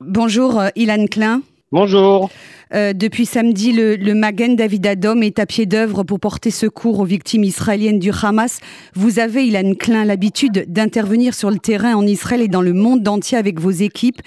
Bonjour, 0.00 0.62
Ilan 0.76 1.06
Klein. 1.06 1.42
Bonjour. 1.72 2.30
Euh, 2.72 2.92
depuis 2.94 3.26
samedi, 3.26 3.72
le, 3.72 3.96
le, 3.96 4.14
Magen 4.14 4.56
David 4.56 4.86
Adom 4.86 5.22
est 5.22 5.38
à 5.38 5.44
pied 5.44 5.66
d'œuvre 5.66 6.04
pour 6.04 6.18
porter 6.18 6.50
secours 6.50 7.00
aux 7.00 7.04
victimes 7.04 7.44
israéliennes 7.44 7.98
du 7.98 8.10
Hamas. 8.10 8.60
Vous 8.94 9.18
avez, 9.18 9.44
Ilan 9.44 9.74
Klein, 9.74 10.04
l'habitude 10.04 10.64
d'intervenir 10.72 11.34
sur 11.34 11.50
le 11.50 11.58
terrain 11.58 11.94
en 11.94 12.06
Israël 12.06 12.40
et 12.40 12.48
dans 12.48 12.62
le 12.62 12.72
monde 12.72 13.06
entier 13.06 13.36
avec 13.36 13.60
vos 13.60 13.70
équipes. 13.70 14.22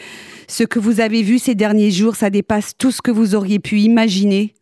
Ce 0.47 0.63
que 0.63 0.77
vous 0.77 1.01
avez 1.01 1.23
vu 1.23 1.39
ces 1.39 1.55
derniers 1.55 1.91
jours, 1.91 2.15
ça 2.15 2.29
dépasse 2.29 2.77
tout 2.77 2.91
ce 2.91 3.01
que 3.01 3.11
vous 3.11 3.33
auriez 3.33 3.59
pu 3.59 3.79
imaginer. 3.79 4.53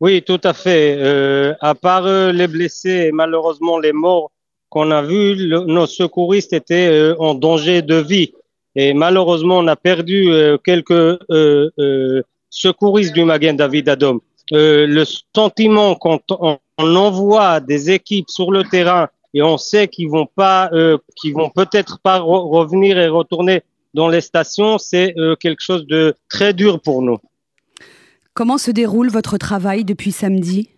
Oui, 0.00 0.22
tout 0.22 0.40
à 0.44 0.52
fait. 0.52 0.96
Euh, 0.98 1.54
à 1.60 1.74
part 1.74 2.06
euh, 2.06 2.30
les 2.30 2.46
blessés 2.46 3.06
et 3.08 3.12
malheureusement 3.12 3.78
les 3.78 3.92
morts 3.92 4.30
qu'on 4.68 4.90
a 4.90 5.00
vus, 5.00 5.34
le, 5.34 5.60
nos 5.60 5.86
secouristes 5.86 6.52
étaient 6.52 6.88
euh, 6.88 7.16
en 7.18 7.34
danger 7.34 7.80
de 7.80 7.96
vie. 7.96 8.32
Et 8.80 8.94
malheureusement, 8.94 9.58
on 9.58 9.66
a 9.66 9.74
perdu 9.74 10.30
euh, 10.30 10.56
quelques 10.56 11.18
secouristes 12.48 13.12
du 13.12 13.24
Magen 13.24 13.56
David 13.56 13.88
Adom. 13.88 14.20
le 14.52 15.04
sentiment 15.34 15.96
quand 15.96 16.22
on, 16.30 16.58
on, 16.78 16.94
envoie 16.94 17.58
des 17.58 17.90
équipes 17.90 18.30
sur 18.30 18.52
le 18.52 18.62
terrain 18.62 19.08
et 19.34 19.42
on 19.42 19.58
sait 19.58 19.88
qu'ils 19.88 20.08
vont 20.08 20.28
pas, 20.32 20.70
qu'ils 21.16 21.34
vont 21.34 21.50
peut-être 21.50 21.98
pas 22.00 22.20
re 22.20 22.44
revenir 22.58 22.98
et 22.98 23.08
retourner 23.08 23.62
dans 23.94 24.08
les 24.08 24.20
stations, 24.20 24.78
c'est 24.78 25.12
quelque 25.40 25.60
chose 25.60 25.84
de 25.88 26.14
très 26.28 26.52
dur 26.54 26.80
pour 26.80 27.02
nous. 27.02 27.18
Comment 28.32 28.58
se 28.58 28.70
déroule 28.70 29.10
votre 29.10 29.38
travail 29.38 29.84
depuis 29.84 30.12
samedi? 30.12 30.70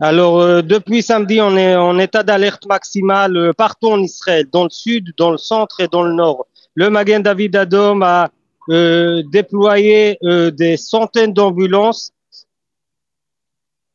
Alors, 0.00 0.40
euh, 0.40 0.62
depuis 0.62 1.02
samedi, 1.02 1.40
on 1.40 1.56
est 1.56 1.76
en 1.76 1.98
état 1.98 2.22
d'alerte 2.22 2.66
maximale 2.66 3.36
euh, 3.36 3.52
partout 3.52 3.88
en 3.88 4.00
Israël, 4.00 4.46
dans 4.50 4.64
le 4.64 4.70
sud, 4.70 5.12
dans 5.16 5.30
le 5.30 5.38
centre 5.38 5.80
et 5.80 5.88
dans 5.88 6.02
le 6.02 6.12
nord. 6.12 6.46
Le 6.74 6.90
Magen 6.90 7.22
David 7.22 7.56
Adom 7.56 8.02
a 8.02 8.30
euh, 8.68 9.22
déployé 9.30 10.18
euh, 10.22 10.50
des 10.50 10.76
centaines 10.76 11.32
d'ambulances 11.32 12.12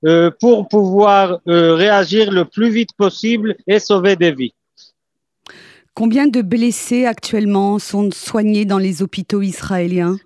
euh, 0.06 0.32
pour 0.40 0.68
pouvoir 0.68 1.42
réagir 1.46 2.32
le 2.32 2.46
plus 2.46 2.70
vite 2.70 2.94
possible 2.96 3.56
et 3.68 3.80
sauver 3.80 4.16
des 4.16 4.32
vies. 4.32 4.54
Combien 5.94 6.28
de 6.28 6.42
blessés 6.42 7.06
actuellement 7.06 7.78
sont 7.78 8.10
soignés 8.12 8.64
dans 8.64 8.78
les 8.78 9.02
hôpitaux 9.02 9.42
israéliens? 9.42 10.18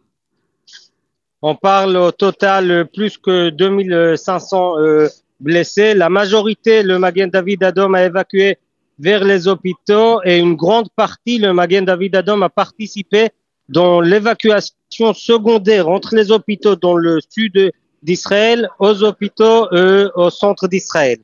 On 1.45 1.55
parle 1.55 1.97
au 1.97 2.11
total 2.11 2.87
plus 2.93 3.17
que 3.17 3.49
2500 3.49 4.79
euh, 4.79 5.09
blessés. 5.41 5.93
La 5.93 6.09
majorité, 6.09 6.83
le 6.83 6.99
Magen 6.99 7.29
David 7.29 7.63
Adom 7.63 7.95
a 7.95 8.03
évacué 8.03 8.57
vers 8.99 9.23
les 9.23 9.47
hôpitaux 9.47 10.21
et 10.23 10.37
une 10.37 10.55
grande 10.55 10.89
partie, 10.95 11.39
le 11.39 11.53
Magen 11.53 11.85
David 11.85 12.15
Adom 12.15 12.43
a 12.43 12.49
participé 12.49 13.29
dans 13.69 14.01
l'évacuation 14.01 15.13
secondaire 15.13 15.87
entre 15.89 16.15
les 16.15 16.31
hôpitaux 16.31 16.75
dans 16.75 16.95
le 16.95 17.19
sud 17.29 17.71
d'Israël 18.03 18.69
aux 18.79 19.03
hôpitaux 19.03 19.71
euh, 19.73 20.09
au 20.15 20.29
centre 20.29 20.67
d'Israël. 20.67 21.17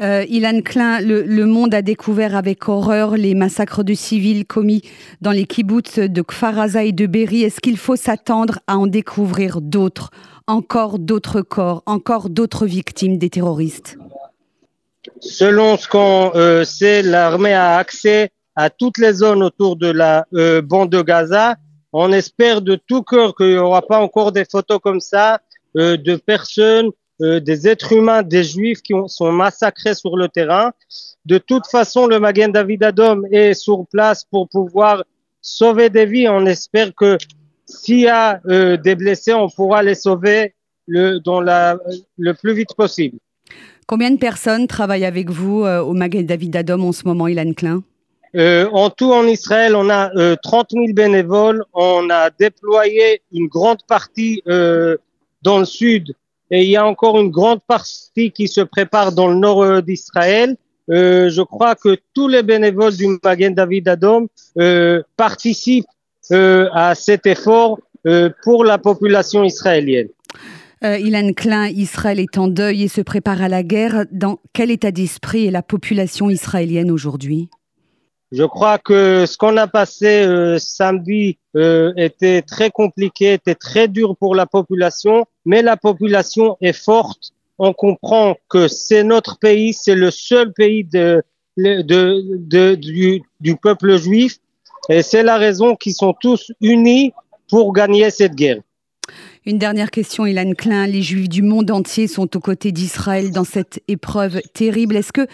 Euh, 0.00 0.24
Ilan 0.28 0.60
Klein, 0.62 1.00
le, 1.00 1.22
le, 1.22 1.46
monde 1.46 1.72
a 1.72 1.80
découvert 1.80 2.34
avec 2.34 2.68
horreur 2.68 3.16
les 3.16 3.34
massacres 3.34 3.84
de 3.84 3.94
civils 3.94 4.44
commis 4.44 4.82
dans 5.20 5.30
les 5.30 5.44
kibbutz 5.44 6.00
de 6.00 6.22
Kfaraza 6.22 6.82
et 6.82 6.90
de 6.90 7.06
Berry. 7.06 7.44
Est-ce 7.44 7.60
qu'il 7.60 7.76
faut 7.76 7.94
s'attendre 7.94 8.58
à 8.66 8.76
en 8.76 8.88
découvrir 8.88 9.60
d'autres, 9.60 10.10
encore 10.48 10.98
d'autres 10.98 11.42
corps, 11.42 11.84
encore 11.86 12.28
d'autres 12.28 12.66
victimes 12.66 13.18
des 13.18 13.30
terroristes? 13.30 13.96
Selon 15.34 15.76
ce 15.76 15.88
qu'on 15.88 16.30
euh, 16.36 16.64
sait, 16.64 17.02
l'armée 17.02 17.54
a 17.54 17.76
accès 17.76 18.30
à 18.54 18.70
toutes 18.70 18.98
les 18.98 19.14
zones 19.14 19.42
autour 19.42 19.74
de 19.74 19.88
la 19.88 20.26
euh, 20.34 20.62
bande 20.62 20.90
de 20.90 21.02
Gaza. 21.02 21.56
On 21.92 22.12
espère 22.12 22.62
de 22.62 22.76
tout 22.76 23.02
cœur 23.02 23.34
qu'il 23.34 23.48
n'y 23.48 23.56
aura 23.56 23.82
pas 23.82 23.98
encore 23.98 24.30
des 24.30 24.44
photos 24.44 24.78
comme 24.80 25.00
ça 25.00 25.40
euh, 25.76 25.96
de 25.96 26.14
personnes 26.14 26.90
euh, 27.20 27.40
des 27.40 27.66
êtres 27.66 27.92
humains, 27.92 28.22
des 28.22 28.44
juifs 28.44 28.80
qui 28.80 28.94
ont, 28.94 29.08
sont 29.08 29.32
massacrés 29.32 29.94
sur 29.94 30.16
le 30.16 30.28
terrain. 30.28 30.70
De 31.24 31.38
toute 31.38 31.66
façon, 31.66 32.06
le 32.06 32.20
Magen 32.20 32.52
David 32.52 32.84
Adom 32.84 33.26
est 33.32 33.54
sur 33.54 33.86
place 33.90 34.24
pour 34.24 34.48
pouvoir 34.48 35.02
sauver 35.40 35.90
des 35.90 36.06
vies. 36.06 36.28
On 36.28 36.46
espère 36.46 36.94
que 36.94 37.18
s'il 37.66 38.00
y 38.00 38.08
a 38.08 38.40
euh, 38.46 38.76
des 38.76 38.94
blessés, 38.94 39.32
on 39.32 39.48
pourra 39.48 39.82
les 39.82 39.96
sauver 39.96 40.54
le, 40.86 41.18
dans 41.18 41.40
la, 41.40 41.76
le 42.18 42.34
plus 42.34 42.54
vite 42.54 42.74
possible. 42.76 43.18
Combien 43.86 44.10
de 44.10 44.18
personnes 44.18 44.66
travaillent 44.66 45.04
avec 45.04 45.30
vous 45.30 45.64
euh, 45.64 45.80
au 45.80 45.92
Magen 45.92 46.24
David 46.24 46.56
Adom 46.56 46.84
en 46.84 46.92
ce 46.92 47.04
moment, 47.04 47.28
Ilan 47.28 47.52
Klein? 47.52 47.82
Euh, 48.36 48.68
en 48.72 48.90
tout 48.90 49.12
en 49.12 49.26
Israël, 49.26 49.76
on 49.76 49.88
a 49.90 50.10
euh, 50.16 50.36
30 50.42 50.70
000 50.72 50.86
bénévoles. 50.92 51.64
On 51.72 52.08
a 52.10 52.30
déployé 52.30 53.22
une 53.32 53.46
grande 53.46 53.84
partie 53.86 54.42
euh, 54.48 54.96
dans 55.42 55.58
le 55.58 55.64
sud 55.64 56.14
et 56.50 56.62
il 56.62 56.70
y 56.70 56.76
a 56.76 56.86
encore 56.86 57.18
une 57.18 57.30
grande 57.30 57.60
partie 57.66 58.30
qui 58.30 58.48
se 58.48 58.60
prépare 58.60 59.12
dans 59.12 59.28
le 59.28 59.34
nord 59.34 59.82
d'Israël. 59.82 60.56
Euh, 60.90 61.30
je 61.30 61.42
crois 61.42 61.74
que 61.74 61.96
tous 62.14 62.28
les 62.28 62.42
bénévoles 62.42 62.96
du 62.96 63.18
Magen 63.22 63.54
David 63.54 63.88
Adom 63.88 64.28
euh, 64.58 65.02
participent 65.16 65.86
euh, 66.32 66.68
à 66.72 66.94
cet 66.94 67.26
effort 67.26 67.78
pour 68.42 68.66
la 68.66 68.76
population 68.76 69.44
israélienne. 69.44 70.08
Euh, 70.84 70.98
Ilan 70.98 71.32
Klein, 71.32 71.68
Israël 71.68 72.20
est 72.20 72.36
en 72.36 72.46
deuil 72.46 72.82
et 72.82 72.88
se 72.88 73.00
prépare 73.00 73.40
à 73.40 73.48
la 73.48 73.62
guerre. 73.62 74.04
Dans 74.12 74.38
quel 74.52 74.70
état 74.70 74.90
d'esprit 74.90 75.46
est 75.46 75.50
la 75.50 75.62
population 75.62 76.28
israélienne 76.28 76.90
aujourd'hui? 76.90 77.48
Je 78.32 78.42
crois 78.44 78.76
que 78.78 79.24
ce 79.24 79.38
qu'on 79.38 79.56
a 79.56 79.66
passé 79.66 80.24
euh, 80.24 80.58
samedi 80.58 81.38
euh, 81.56 81.94
était 81.96 82.42
très 82.42 82.70
compliqué, 82.70 83.32
était 83.32 83.54
très 83.54 83.88
dur 83.88 84.14
pour 84.14 84.34
la 84.34 84.44
population, 84.44 85.24
mais 85.46 85.62
la 85.62 85.78
population 85.78 86.58
est 86.60 86.74
forte. 86.74 87.30
On 87.58 87.72
comprend 87.72 88.36
que 88.50 88.68
c'est 88.68 89.04
notre 89.04 89.38
pays, 89.38 89.72
c'est 89.72 89.94
le 89.94 90.10
seul 90.10 90.52
pays 90.52 90.84
du, 90.84 91.22
du 93.40 93.56
peuple 93.56 93.96
juif, 93.96 94.38
et 94.90 95.00
c'est 95.02 95.22
la 95.22 95.38
raison 95.38 95.76
qu'ils 95.76 95.94
sont 95.94 96.14
tous 96.20 96.52
unis 96.60 97.12
pour 97.48 97.72
gagner 97.72 98.10
cette 98.10 98.34
guerre. 98.34 98.60
Une 99.46 99.58
dernière 99.58 99.90
question, 99.90 100.24
Ilan 100.24 100.52
Klein. 100.56 100.86
Les 100.86 101.02
Juifs 101.02 101.28
du 101.28 101.42
monde 101.42 101.70
entier 101.70 102.06
sont 102.06 102.34
aux 102.34 102.40
côtés 102.40 102.72
d'Israël 102.72 103.30
dans 103.30 103.44
cette 103.44 103.82
épreuve 103.88 104.40
terrible. 104.54 104.96
Est-ce 104.96 105.12
que 105.12 105.26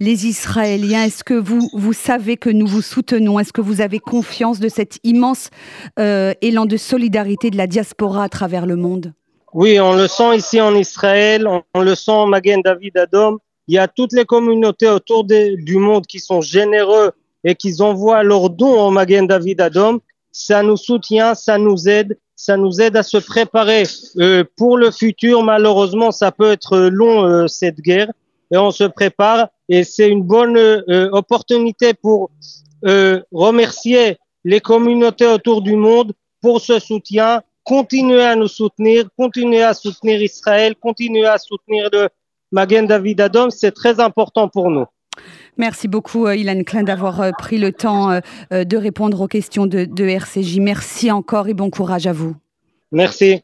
les 0.00 0.26
Israéliens, 0.26 1.04
est-ce 1.04 1.22
que 1.22 1.34
vous, 1.34 1.68
vous 1.74 1.92
savez 1.92 2.38
que 2.38 2.48
nous 2.48 2.66
vous 2.66 2.80
soutenons? 2.80 3.38
Est-ce 3.38 3.52
que 3.52 3.60
vous 3.60 3.82
avez 3.82 3.98
confiance 3.98 4.58
de 4.58 4.70
cet 4.70 4.98
immense 5.04 5.50
euh, 5.98 6.32
élan 6.40 6.64
de 6.64 6.78
solidarité 6.78 7.50
de 7.50 7.58
la 7.58 7.66
diaspora 7.66 8.24
à 8.24 8.30
travers 8.30 8.64
le 8.64 8.76
monde? 8.76 9.12
Oui, 9.52 9.78
on 9.78 9.92
le 9.96 10.08
sent 10.08 10.38
ici 10.38 10.62
en 10.62 10.74
Israël, 10.74 11.46
on, 11.74 11.82
le 11.82 11.94
sent 11.94 12.10
en 12.10 12.26
Magen 12.26 12.62
David 12.64 12.96
Adom. 12.96 13.36
Il 13.66 13.74
y 13.74 13.78
a 13.78 13.86
toutes 13.86 14.14
les 14.14 14.24
communautés 14.24 14.88
autour 14.88 15.24
du 15.24 15.76
monde 15.76 16.06
qui 16.06 16.20
sont 16.20 16.40
généreux 16.40 17.10
et 17.44 17.54
qui 17.54 17.82
envoient 17.82 18.22
leurs 18.22 18.48
dons 18.48 18.86
au 18.86 18.90
Magen 18.90 19.26
David 19.26 19.60
Adom. 19.60 20.00
Ça 20.32 20.62
nous 20.62 20.78
soutient, 20.78 21.34
ça 21.34 21.58
nous 21.58 21.86
aide 21.86 22.16
ça 22.38 22.56
nous 22.56 22.80
aide 22.80 22.96
à 22.96 23.02
se 23.02 23.18
préparer 23.18 23.82
euh, 24.18 24.44
pour 24.56 24.78
le 24.78 24.92
futur. 24.92 25.42
Malheureusement, 25.42 26.12
ça 26.12 26.30
peut 26.30 26.52
être 26.52 26.78
long 26.78 27.24
euh, 27.24 27.48
cette 27.48 27.80
guerre 27.80 28.12
et 28.52 28.56
on 28.56 28.70
se 28.70 28.84
prépare 28.84 29.48
et 29.68 29.82
c'est 29.82 30.08
une 30.08 30.22
bonne 30.22 30.56
euh, 30.56 31.10
opportunité 31.12 31.92
pour 31.92 32.30
remercier 33.32 34.18
les 34.44 34.60
communautés 34.60 35.26
autour 35.26 35.62
du 35.62 35.74
monde 35.74 36.12
pour 36.40 36.60
ce 36.60 36.78
soutien. 36.78 37.42
Continuer 37.64 38.22
à 38.22 38.36
nous 38.36 38.46
soutenir, 38.46 39.06
continuer 39.18 39.62
à 39.62 39.74
soutenir 39.74 40.22
Israël, 40.22 40.76
continuer 40.76 41.26
à 41.26 41.38
soutenir 41.38 41.88
le 41.92 42.08
Magen 42.52 42.86
David 42.86 43.20
Adom, 43.20 43.50
c'est 43.50 43.72
très 43.72 43.98
important 43.98 44.48
pour 44.48 44.70
nous. 44.70 44.86
Merci 45.56 45.88
beaucoup, 45.88 46.28
Ilan 46.28 46.62
Klein, 46.62 46.84
d'avoir 46.84 47.32
pris 47.36 47.58
le 47.58 47.72
temps 47.72 48.20
de 48.50 48.76
répondre 48.76 49.20
aux 49.20 49.28
questions 49.28 49.66
de, 49.66 49.84
de 49.84 50.04
RCJ. 50.04 50.58
Merci 50.60 51.10
encore 51.10 51.48
et 51.48 51.54
bon 51.54 51.70
courage 51.70 52.06
à 52.06 52.12
vous. 52.12 52.36
Merci. 52.92 53.42